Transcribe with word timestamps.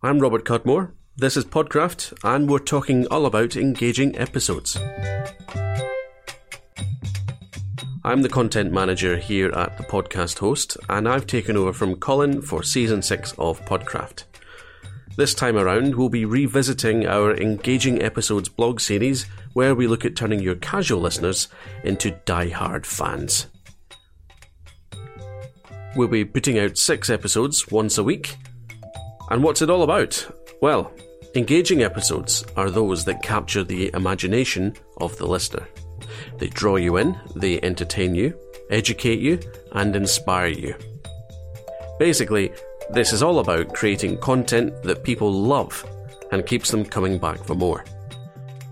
I'm 0.00 0.20
Robert 0.20 0.44
Cudmore. 0.44 0.92
This 1.16 1.36
is 1.36 1.44
Podcraft, 1.44 2.16
and 2.22 2.48
we're 2.48 2.60
talking 2.60 3.08
all 3.08 3.26
about 3.26 3.56
engaging 3.56 4.16
episodes. 4.16 4.78
I'm 8.04 8.22
the 8.22 8.28
content 8.28 8.72
manager 8.72 9.16
here 9.16 9.50
at 9.50 9.76
the 9.76 9.82
podcast 9.82 10.38
host, 10.38 10.76
and 10.88 11.08
I've 11.08 11.26
taken 11.26 11.56
over 11.56 11.72
from 11.72 11.96
Colin 11.96 12.42
for 12.42 12.62
season 12.62 13.02
6 13.02 13.32
of 13.38 13.60
Podcraft. 13.62 14.22
This 15.16 15.34
time 15.34 15.56
around, 15.56 15.96
we'll 15.96 16.10
be 16.10 16.24
revisiting 16.24 17.04
our 17.04 17.34
Engaging 17.34 18.00
Episodes 18.00 18.48
blog 18.48 18.78
series, 18.78 19.24
where 19.54 19.74
we 19.74 19.88
look 19.88 20.04
at 20.04 20.14
turning 20.14 20.38
your 20.38 20.54
casual 20.54 21.00
listeners 21.00 21.48
into 21.82 22.12
die-hard 22.24 22.86
fans. 22.86 23.48
We'll 25.96 26.06
be 26.06 26.24
putting 26.24 26.56
out 26.56 26.78
six 26.78 27.10
episodes 27.10 27.68
once 27.72 27.98
a 27.98 28.04
week. 28.04 28.36
And 29.30 29.42
what's 29.42 29.62
it 29.62 29.70
all 29.70 29.82
about? 29.82 30.26
Well, 30.60 30.92
engaging 31.34 31.82
episodes 31.82 32.44
are 32.56 32.70
those 32.70 33.04
that 33.04 33.22
capture 33.22 33.62
the 33.62 33.90
imagination 33.94 34.74
of 34.98 35.16
the 35.18 35.26
listener. 35.26 35.68
They 36.38 36.48
draw 36.48 36.76
you 36.76 36.96
in, 36.96 37.18
they 37.36 37.60
entertain 37.60 38.14
you, 38.14 38.38
educate 38.70 39.20
you, 39.20 39.38
and 39.72 39.94
inspire 39.94 40.48
you. 40.48 40.74
Basically, 41.98 42.52
this 42.90 43.12
is 43.12 43.22
all 43.22 43.40
about 43.40 43.74
creating 43.74 44.18
content 44.18 44.82
that 44.82 45.04
people 45.04 45.30
love 45.32 45.84
and 46.32 46.46
keeps 46.46 46.70
them 46.70 46.84
coming 46.84 47.18
back 47.18 47.44
for 47.44 47.54
more. 47.54 47.84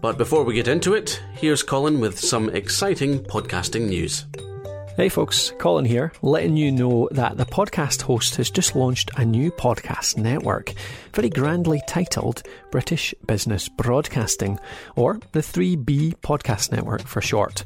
But 0.00 0.18
before 0.18 0.44
we 0.44 0.54
get 0.54 0.68
into 0.68 0.94
it, 0.94 1.22
here's 1.34 1.62
Colin 1.62 2.00
with 2.00 2.18
some 2.18 2.50
exciting 2.50 3.20
podcasting 3.20 3.88
news. 3.88 4.26
Hey 4.94 5.08
folks, 5.08 5.54
Colin 5.58 5.86
here, 5.86 6.12
letting 6.20 6.58
you 6.58 6.70
know 6.70 7.08
that 7.12 7.38
the 7.38 7.46
podcast 7.46 8.02
host 8.02 8.36
has 8.36 8.50
just 8.50 8.76
launched 8.76 9.10
a 9.16 9.24
new 9.24 9.50
podcast 9.50 10.18
network, 10.18 10.74
very 11.14 11.30
grandly 11.30 11.80
titled 11.88 12.42
British 12.70 13.14
Business 13.26 13.70
Broadcasting, 13.70 14.58
or 14.94 15.18
the 15.32 15.40
3B 15.40 16.16
Podcast 16.16 16.72
Network 16.72 17.06
for 17.06 17.22
short. 17.22 17.64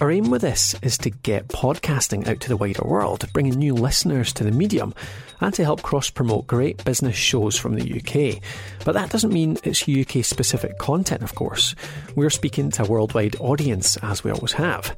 Our 0.00 0.10
aim 0.10 0.28
with 0.28 0.42
this 0.42 0.74
is 0.82 0.98
to 0.98 1.10
get 1.10 1.46
podcasting 1.46 2.26
out 2.26 2.40
to 2.40 2.48
the 2.48 2.56
wider 2.56 2.82
world, 2.84 3.32
bringing 3.32 3.54
new 3.54 3.74
listeners 3.74 4.32
to 4.32 4.42
the 4.42 4.50
medium, 4.50 4.92
and 5.40 5.54
to 5.54 5.64
help 5.64 5.82
cross 5.82 6.10
promote 6.10 6.46
great 6.46 6.84
business 6.84 7.16
shows 7.16 7.56
from 7.58 7.74
the 7.74 8.00
UK. 8.00 8.42
But 8.84 8.92
that 8.92 9.10
doesn't 9.10 9.32
mean 9.32 9.58
it's 9.64 9.88
UK 9.88 10.24
specific 10.24 10.78
content, 10.78 11.22
of 11.22 11.34
course. 11.34 11.74
We're 12.14 12.30
speaking 12.30 12.70
to 12.72 12.84
a 12.84 12.86
worldwide 12.86 13.36
audience, 13.40 13.96
as 13.98 14.24
we 14.24 14.30
always 14.30 14.52
have. 14.52 14.96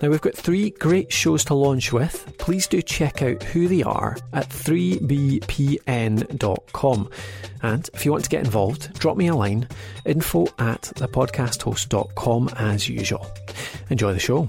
Now, 0.00 0.10
we've 0.10 0.20
got 0.20 0.36
three 0.36 0.70
great 0.70 1.12
shows 1.12 1.44
to 1.46 1.54
launch 1.54 1.92
with. 1.92 2.36
Please 2.38 2.68
do 2.68 2.80
check 2.80 3.20
out 3.22 3.42
who 3.42 3.66
they 3.66 3.82
are 3.82 4.16
at 4.32 4.48
3bpn.com. 4.48 5.48
And 7.62 7.90
if 7.94 8.04
you 8.04 8.12
want 8.12 8.22
to 8.24 8.30
get 8.30 8.44
involved, 8.44 8.92
drop 9.00 9.16
me 9.16 9.26
a 9.26 9.34
line 9.34 9.66
info 10.04 10.46
at 10.58 10.82
thepodcasthost.com 10.82 12.50
as 12.56 12.88
usual. 12.88 13.26
Enjoy 13.90 14.12
the 14.12 14.20
show. 14.20 14.46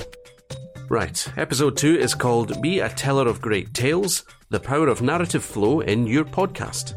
Right, 0.90 1.32
episode 1.38 1.78
2 1.78 2.00
is 2.00 2.16
called 2.16 2.64
Be 2.64 2.80
a 2.80 2.90
Teller 2.90 3.28
of 3.28 3.42
Great 3.42 3.76
Tales 3.76 4.26
The 4.50 4.60
Power 4.60 4.88
of 4.88 5.04
Narrative 5.04 5.46
Flow 5.46 5.82
in 5.82 6.08
Your 6.08 6.26
Podcast. 6.26 6.96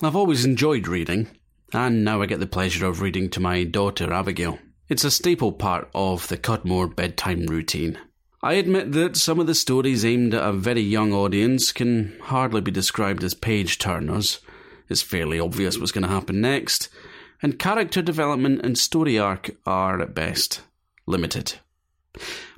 I've 0.00 0.14
always 0.14 0.44
enjoyed 0.44 0.86
reading, 0.86 1.26
and 1.72 2.04
now 2.04 2.22
I 2.22 2.26
get 2.26 2.38
the 2.38 2.46
pleasure 2.46 2.86
of 2.86 3.00
reading 3.00 3.28
to 3.30 3.40
my 3.40 3.64
daughter 3.64 4.12
Abigail. 4.12 4.60
It's 4.88 5.02
a 5.02 5.10
staple 5.10 5.50
part 5.50 5.90
of 5.96 6.28
the 6.28 6.36
Cudmore 6.36 6.94
bedtime 6.94 7.46
routine. 7.46 7.98
I 8.40 8.52
admit 8.52 8.92
that 8.92 9.16
some 9.16 9.40
of 9.40 9.48
the 9.48 9.54
stories 9.56 10.04
aimed 10.04 10.32
at 10.32 10.48
a 10.48 10.52
very 10.52 10.80
young 10.80 11.12
audience 11.12 11.72
can 11.72 12.16
hardly 12.22 12.60
be 12.60 12.70
described 12.70 13.24
as 13.24 13.34
page 13.34 13.80
turners. 13.80 14.38
It's 14.88 15.02
fairly 15.02 15.40
obvious 15.40 15.76
what's 15.76 15.90
going 15.90 16.02
to 16.02 16.08
happen 16.08 16.40
next, 16.40 16.88
and 17.42 17.58
character 17.58 18.00
development 18.00 18.60
and 18.62 18.78
story 18.78 19.18
arc 19.18 19.50
are, 19.66 20.00
at 20.00 20.14
best, 20.14 20.60
limited. 21.04 21.54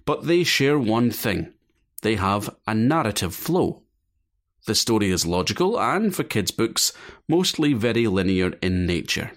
But 0.05 0.27
they 0.27 0.45
share 0.45 0.79
one 0.79 1.11
thing 1.11 1.53
they 2.03 2.17
have 2.17 2.55
a 2.67 2.75
narrative 2.75 3.35
flow. 3.35 3.83
The 4.67 4.75
story 4.75 5.11
is 5.11 5.27
logical 5.27 5.81
and, 5.81 6.15
for 6.15 6.25
kids' 6.25 6.51
books, 6.51 6.93
mostly 7.29 7.73
very 7.73 8.07
linear 8.07 8.53
in 8.63 8.87
nature. 8.87 9.33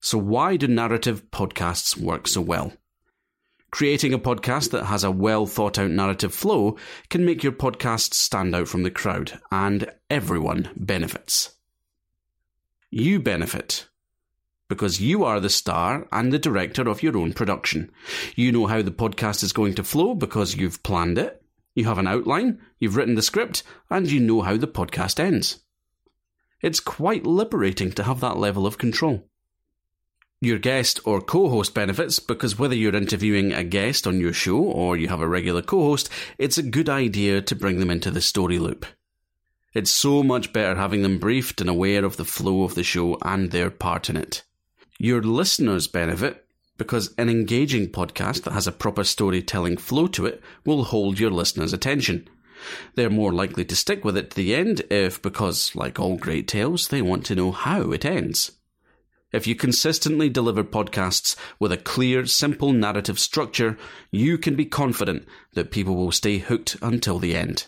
So, 0.00 0.18
why 0.18 0.56
do 0.56 0.68
narrative 0.68 1.30
podcasts 1.30 1.96
work 1.96 2.28
so 2.28 2.40
well? 2.40 2.72
Creating 3.70 4.14
a 4.14 4.18
podcast 4.18 4.70
that 4.70 4.84
has 4.84 5.02
a 5.02 5.10
well 5.10 5.46
thought 5.46 5.78
out 5.78 5.90
narrative 5.90 6.32
flow 6.32 6.76
can 7.10 7.24
make 7.24 7.42
your 7.42 7.52
podcast 7.52 8.14
stand 8.14 8.54
out 8.54 8.68
from 8.68 8.82
the 8.82 8.90
crowd, 8.90 9.40
and 9.50 9.90
everyone 10.08 10.70
benefits. 10.76 11.56
You 12.90 13.20
benefit 13.20 13.88
because 14.68 15.00
you 15.00 15.24
are 15.24 15.40
the 15.40 15.50
star 15.50 16.06
and 16.12 16.32
the 16.32 16.38
director 16.38 16.88
of 16.88 17.02
your 17.02 17.16
own 17.16 17.32
production. 17.32 17.90
You 18.34 18.52
know 18.52 18.66
how 18.66 18.82
the 18.82 18.90
podcast 18.90 19.42
is 19.42 19.52
going 19.52 19.74
to 19.74 19.84
flow 19.84 20.14
because 20.14 20.56
you've 20.56 20.82
planned 20.82 21.18
it, 21.18 21.42
you 21.74 21.84
have 21.84 21.98
an 21.98 22.06
outline, 22.06 22.60
you've 22.78 22.96
written 22.96 23.14
the 23.14 23.22
script, 23.22 23.62
and 23.90 24.10
you 24.10 24.20
know 24.20 24.42
how 24.42 24.56
the 24.56 24.66
podcast 24.66 25.20
ends. 25.20 25.60
It's 26.62 26.80
quite 26.80 27.26
liberating 27.26 27.92
to 27.92 28.02
have 28.02 28.20
that 28.20 28.38
level 28.38 28.66
of 28.66 28.78
control. 28.78 29.28
Your 30.40 30.58
guest 30.58 31.00
or 31.04 31.20
co 31.20 31.48
host 31.48 31.74
benefits 31.74 32.18
because 32.18 32.58
whether 32.58 32.74
you're 32.74 32.94
interviewing 32.94 33.52
a 33.52 33.64
guest 33.64 34.06
on 34.06 34.20
your 34.20 34.32
show 34.32 34.58
or 34.58 34.96
you 34.96 35.08
have 35.08 35.20
a 35.20 35.28
regular 35.28 35.62
co 35.62 35.80
host, 35.80 36.10
it's 36.38 36.58
a 36.58 36.62
good 36.62 36.88
idea 36.88 37.40
to 37.42 37.54
bring 37.54 37.78
them 37.78 37.90
into 37.90 38.10
the 38.10 38.20
story 38.20 38.58
loop. 38.58 38.84
It's 39.74 39.90
so 39.90 40.22
much 40.22 40.54
better 40.54 40.74
having 40.74 41.02
them 41.02 41.18
briefed 41.18 41.60
and 41.60 41.68
aware 41.68 42.04
of 42.04 42.16
the 42.16 42.24
flow 42.24 42.62
of 42.64 42.74
the 42.74 42.82
show 42.82 43.18
and 43.20 43.50
their 43.50 43.70
part 43.70 44.08
in 44.08 44.16
it. 44.16 44.42
Your 44.98 45.22
listeners 45.22 45.86
benefit 45.88 46.46
because 46.78 47.14
an 47.18 47.28
engaging 47.28 47.88
podcast 47.88 48.44
that 48.44 48.52
has 48.52 48.66
a 48.66 48.72
proper 48.72 49.04
storytelling 49.04 49.76
flow 49.76 50.06
to 50.08 50.26
it 50.26 50.42
will 50.64 50.84
hold 50.84 51.18
your 51.18 51.30
listeners' 51.30 51.72
attention. 51.72 52.28
They're 52.94 53.10
more 53.10 53.32
likely 53.32 53.64
to 53.66 53.76
stick 53.76 54.04
with 54.04 54.16
it 54.16 54.30
to 54.30 54.36
the 54.36 54.54
end 54.54 54.82
if, 54.90 55.20
because, 55.20 55.74
like 55.74 55.98
all 55.98 56.16
great 56.16 56.48
tales, 56.48 56.88
they 56.88 57.02
want 57.02 57.26
to 57.26 57.34
know 57.34 57.52
how 57.52 57.92
it 57.92 58.04
ends. 58.04 58.52
If 59.32 59.46
you 59.46 59.54
consistently 59.54 60.30
deliver 60.30 60.64
podcasts 60.64 61.36
with 61.58 61.72
a 61.72 61.76
clear, 61.76 62.24
simple 62.26 62.72
narrative 62.72 63.18
structure, 63.18 63.76
you 64.10 64.38
can 64.38 64.56
be 64.56 64.64
confident 64.64 65.26
that 65.52 65.70
people 65.70 65.96
will 65.96 66.12
stay 66.12 66.38
hooked 66.38 66.76
until 66.80 67.18
the 67.18 67.36
end 67.36 67.66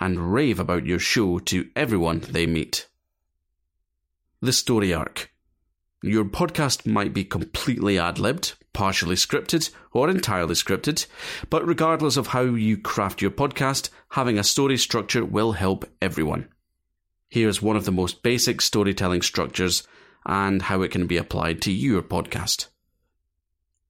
and 0.00 0.32
rave 0.32 0.58
about 0.58 0.84
your 0.84 0.98
show 0.98 1.38
to 1.38 1.68
everyone 1.76 2.20
they 2.20 2.46
meet. 2.46 2.88
The 4.40 4.52
story 4.52 4.92
arc. 4.92 5.33
Your 6.06 6.26
podcast 6.26 6.84
might 6.84 7.14
be 7.14 7.24
completely 7.24 7.98
ad 7.98 8.18
libbed, 8.18 8.56
partially 8.74 9.14
scripted, 9.14 9.70
or 9.90 10.10
entirely 10.10 10.52
scripted, 10.54 11.06
but 11.48 11.66
regardless 11.66 12.18
of 12.18 12.26
how 12.26 12.42
you 12.42 12.76
craft 12.76 13.22
your 13.22 13.30
podcast, 13.30 13.88
having 14.10 14.38
a 14.38 14.44
story 14.44 14.76
structure 14.76 15.24
will 15.24 15.52
help 15.52 15.86
everyone. 16.02 16.50
Here's 17.30 17.62
one 17.62 17.74
of 17.74 17.86
the 17.86 17.90
most 17.90 18.22
basic 18.22 18.60
storytelling 18.60 19.22
structures 19.22 19.88
and 20.26 20.60
how 20.60 20.82
it 20.82 20.90
can 20.90 21.06
be 21.06 21.16
applied 21.16 21.62
to 21.62 21.72
your 21.72 22.02
podcast. 22.02 22.66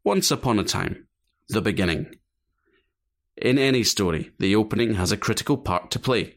Once 0.05 0.31
upon 0.31 0.61
a 0.61 0.65
time, 0.65 1.09
the 1.49 1.61
beginning. 1.61 2.15
In 3.37 3.59
any 3.59 3.83
story, 3.83 4.31
the 4.39 4.55
opening 4.55 4.95
has 4.95 5.11
a 5.11 5.17
critical 5.17 5.57
part 5.57 5.91
to 5.91 5.99
play. 5.99 6.37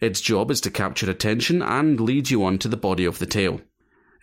Its 0.00 0.20
job 0.20 0.50
is 0.50 0.60
to 0.60 0.70
capture 0.70 1.10
attention 1.10 1.62
and 1.62 1.98
lead 1.98 2.28
you 2.28 2.44
on 2.44 2.58
to 2.58 2.68
the 2.68 2.76
body 2.76 3.06
of 3.06 3.20
the 3.20 3.26
tale. 3.26 3.62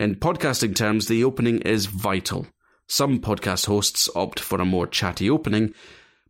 In 0.01 0.15
podcasting 0.15 0.73
terms, 0.75 1.07
the 1.07 1.23
opening 1.23 1.59
is 1.59 1.85
vital. 1.85 2.47
Some 2.87 3.19
podcast 3.19 3.67
hosts 3.67 4.09
opt 4.15 4.39
for 4.39 4.59
a 4.59 4.65
more 4.65 4.87
chatty 4.87 5.29
opening, 5.29 5.75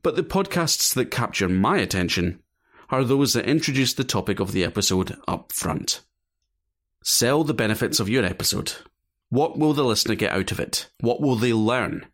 but 0.04 0.18
the 0.18 0.24
podcasts 0.24 0.94
that 0.96 1.10
capture 1.10 1.48
my 1.48 1.78
attention 1.78 2.44
are 2.90 3.06
those 3.06 3.32
that 3.32 3.46
introduce 3.46 3.94
the 3.94 4.04
topic 4.04 4.42
of 4.42 4.52
the 4.52 4.66
episode 4.66 5.16
up 5.26 5.54
front. 5.54 6.02
Sell 7.02 7.46
the 7.46 7.54
benefits 7.54 8.02
of 8.02 8.10
your 8.10 8.26
episode. 8.26 8.74
What 9.30 9.58
will 9.58 9.72
the 9.72 9.86
listener 9.86 10.16
get 10.16 10.34
out 10.34 10.52
of 10.52 10.60
it? 10.60 10.90
What 11.00 11.22
will 11.22 11.38
they 11.38 11.54
learn? 11.54 12.06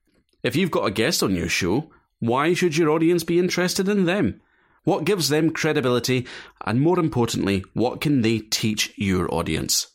If 0.44 0.56
you've 0.56 0.70
got 0.70 0.86
a 0.86 0.92
guest 0.92 1.24
on 1.24 1.34
your 1.34 1.50
show, 1.50 1.90
why 2.20 2.54
should 2.54 2.78
your 2.78 2.92
audience 2.92 3.24
be 3.24 3.40
interested 3.40 3.90
in 3.90 4.06
them? 4.06 4.42
What 4.84 5.06
gives 5.06 5.30
them 5.30 5.50
credibility? 5.50 6.28
And 6.68 6.80
more 6.80 7.00
importantly, 7.00 7.66
what 7.74 8.00
can 8.00 8.22
they 8.22 8.42
teach 8.42 8.94
your 8.96 9.34
audience? 9.34 9.88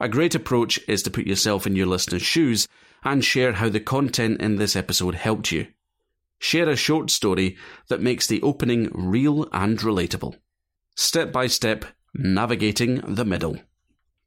A 0.00 0.08
great 0.08 0.34
approach 0.34 0.80
is 0.88 1.02
to 1.04 1.10
put 1.10 1.26
yourself 1.26 1.66
in 1.66 1.76
your 1.76 1.86
listener's 1.86 2.22
shoes 2.22 2.68
and 3.04 3.24
share 3.24 3.52
how 3.52 3.68
the 3.68 3.80
content 3.80 4.40
in 4.40 4.56
this 4.56 4.74
episode 4.74 5.14
helped 5.14 5.52
you. 5.52 5.68
Share 6.38 6.68
a 6.68 6.76
short 6.76 7.10
story 7.10 7.56
that 7.88 8.00
makes 8.00 8.26
the 8.26 8.42
opening 8.42 8.90
real 8.92 9.48
and 9.52 9.78
relatable. 9.78 10.36
Step 10.96 11.32
by 11.32 11.46
step, 11.46 11.84
navigating 12.14 12.96
the 13.06 13.24
middle. 13.24 13.58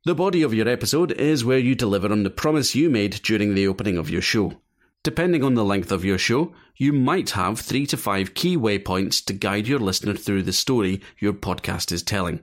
The 0.05 0.15
body 0.15 0.41
of 0.41 0.53
your 0.53 0.69
episode 0.69 1.11
is 1.11 1.43
where 1.43 1.59
you 1.59 1.75
deliver 1.75 2.11
on 2.11 2.23
the 2.23 2.29
promise 2.29 2.75
you 2.75 2.89
made 2.89 3.21
during 3.23 3.55
the 3.55 3.67
opening 3.67 3.97
of 3.97 4.09
your 4.09 4.21
show. 4.21 4.61
Depending 5.03 5.43
on 5.43 5.53
the 5.53 5.65
length 5.65 5.91
of 5.91 6.05
your 6.05 6.17
show, 6.17 6.53
you 6.75 6.93
might 6.93 7.31
have 7.31 7.59
three 7.59 7.85
to 7.87 7.97
five 7.97 8.33
key 8.33 8.57
waypoints 8.57 9.23
to 9.25 9.33
guide 9.33 9.67
your 9.67 9.79
listener 9.79 10.15
through 10.15 10.43
the 10.43 10.53
story 10.53 11.01
your 11.19 11.33
podcast 11.33 11.91
is 11.91 12.03
telling. 12.03 12.39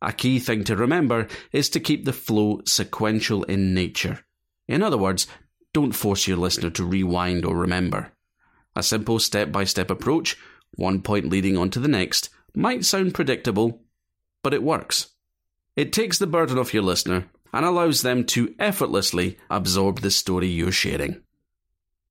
A 0.00 0.12
key 0.12 0.38
thing 0.38 0.64
to 0.64 0.76
remember 0.76 1.26
is 1.52 1.68
to 1.70 1.80
keep 1.80 2.04
the 2.04 2.12
flow 2.12 2.60
sequential 2.64 3.42
in 3.44 3.74
nature. 3.74 4.20
In 4.68 4.82
other 4.82 4.98
words, 4.98 5.26
don't 5.72 5.92
force 5.92 6.26
your 6.26 6.36
listener 6.36 6.70
to 6.70 6.84
rewind 6.84 7.44
or 7.44 7.56
remember. 7.56 8.12
A 8.76 8.82
simple 8.82 9.18
step 9.18 9.50
by 9.50 9.64
step 9.64 9.90
approach, 9.90 10.36
one 10.74 11.02
point 11.02 11.28
leading 11.28 11.56
on 11.56 11.70
to 11.70 11.80
the 11.80 11.88
next, 11.88 12.30
might 12.54 12.84
sound 12.84 13.14
predictable, 13.14 13.82
but 14.42 14.54
it 14.54 14.62
works. 14.62 15.08
It 15.74 15.92
takes 15.92 16.18
the 16.18 16.26
burden 16.26 16.58
off 16.58 16.74
your 16.74 16.82
listener 16.82 17.28
and 17.52 17.64
allows 17.64 18.02
them 18.02 18.24
to 18.24 18.54
effortlessly 18.58 19.38
absorb 19.50 20.00
the 20.00 20.10
story 20.10 20.48
you're 20.48 20.72
sharing. 20.72 21.22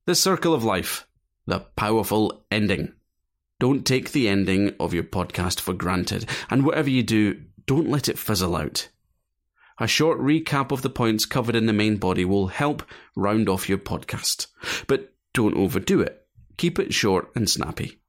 The 0.06 0.16
circle 0.16 0.54
of 0.54 0.64
life, 0.64 1.08
the 1.46 1.60
powerful 1.76 2.46
ending. 2.52 2.94
Don't 3.60 3.86
take 3.86 4.12
the 4.12 4.28
ending 4.28 4.76
of 4.80 4.94
your 4.94 5.04
podcast 5.04 5.60
for 5.60 5.74
granted, 5.74 6.30
and 6.50 6.66
whatever 6.66 6.90
you 6.90 7.04
do, 7.04 7.42
don't 7.68 7.90
let 7.90 8.10
it 8.10 8.18
fizzle 8.18 8.56
out. 8.56 8.90
A 9.80 9.88
short 9.88 10.20
recap 10.20 10.72
of 10.72 10.82
the 10.82 10.90
points 10.90 11.26
covered 11.26 11.56
in 11.56 11.68
the 11.68 11.74
main 11.74 11.98
body 11.98 12.26
will 12.26 12.48
help 12.48 12.82
round 13.16 13.48
off 13.48 13.70
your 13.70 13.78
podcast. 13.78 14.48
But 14.88 15.14
don't 15.34 15.56
overdo 15.56 16.02
it. 16.02 16.26
Keep 16.58 16.80
it 16.80 16.94
short 16.94 17.30
and 17.36 17.48
snappy. 17.48 18.00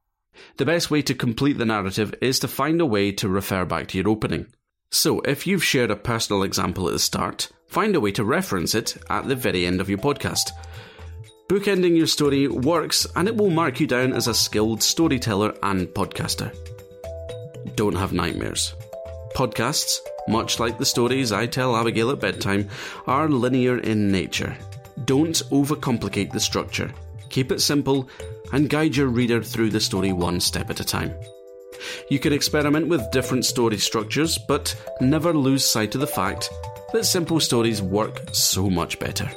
The 0.56 0.64
best 0.64 0.90
way 0.90 1.02
to 1.02 1.14
complete 1.14 1.58
the 1.58 1.66
narrative 1.66 2.14
is 2.22 2.38
to 2.38 2.49
find 2.49 2.81
a 2.81 2.87
way 2.87 3.12
to 3.12 3.28
refer 3.28 3.66
back 3.66 3.88
to 3.88 3.99
your 3.99 4.08
opening. 4.08 4.46
So, 4.90 5.20
if 5.20 5.46
you've 5.46 5.64
shared 5.64 5.90
a 5.90 5.96
personal 5.96 6.43
example 6.43 6.87
at 6.87 6.93
the 6.93 6.99
start, 6.99 7.50
find 7.66 7.94
a 7.94 8.00
way 8.00 8.12
to 8.12 8.25
reference 8.25 8.75
it 8.75 8.96
at 9.11 9.28
the 9.28 9.37
very 9.37 9.66
end 9.66 9.82
of 9.82 9.90
your 9.90 9.99
podcast. 9.99 10.52
Bookending 11.49 11.96
your 11.96 12.06
story 12.06 12.49
works 12.49 13.06
and 13.16 13.28
it 13.28 13.37
will 13.37 13.50
mark 13.50 13.81
you 13.81 13.87
down 13.87 14.14
as 14.14 14.28
a 14.28 14.34
skilled 14.34 14.82
storyteller 14.82 15.54
and 15.62 15.88
podcaster. 15.88 16.54
Don't 17.76 17.96
have 17.96 18.12
nightmares. 18.14 18.75
Podcasts, 19.38 20.00
much 20.26 20.58
like 20.58 20.79
the 20.79 20.85
stories 20.85 21.31
I 21.31 21.46
tell 21.46 21.76
Abigail 21.76 22.11
at 22.11 22.19
bedtime, 22.19 22.69
are 23.06 23.29
linear 23.29 23.79
in 23.79 24.11
nature. 24.11 24.56
Don't 25.05 25.37
overcomplicate 25.52 26.32
the 26.32 26.40
structure. 26.40 26.93
Keep 27.31 27.52
it 27.52 27.61
simple 27.61 28.08
and 28.52 28.69
guide 28.69 28.96
your 28.96 29.06
reader 29.06 29.40
through 29.40 29.70
the 29.70 29.79
story 29.79 30.12
one 30.12 30.40
step 30.40 30.70
at 30.70 30.81
a 30.81 30.85
time. 30.85 31.14
You 32.11 32.19
can 32.19 32.32
experiment 32.32 32.88
with 32.88 33.12
different 33.12 33.44
story 33.44 33.79
structures, 33.79 34.37
but 34.49 34.75
never 35.00 35.32
lose 35.32 35.64
sight 35.64 35.94
of 35.94 36.00
the 36.00 36.08
fact 36.08 36.50
that 36.93 37.06
simple 37.06 37.38
stories 37.38 37.81
work 37.81 38.20
so 38.32 38.69
much 38.69 38.99
better. 38.99 39.31